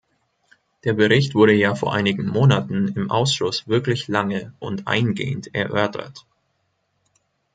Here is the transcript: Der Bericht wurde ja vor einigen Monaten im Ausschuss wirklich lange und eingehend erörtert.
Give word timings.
Der 0.83 0.93
Bericht 0.93 1.35
wurde 1.35 1.53
ja 1.53 1.75
vor 1.75 1.93
einigen 1.93 2.25
Monaten 2.27 2.87
im 2.95 3.11
Ausschuss 3.11 3.67
wirklich 3.67 4.07
lange 4.07 4.51
und 4.57 4.87
eingehend 4.87 5.53
erörtert. 5.53 6.25